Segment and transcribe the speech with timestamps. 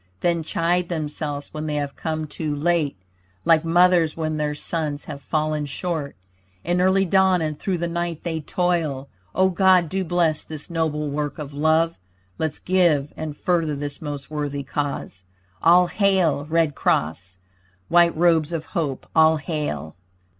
[0.21, 2.97] Then chide themselves when they have come too late!
[3.45, 6.15] Like mothers when their sons have fallen short;
[6.63, 9.09] In early dawn and through the night they toil.
[9.35, 11.99] O God do bless this noble work of love;
[12.39, 15.23] Let's give and further this most worthy cause.
[15.61, 17.37] All hail Red Cross!
[17.87, 19.95] White robes of hope, all hail!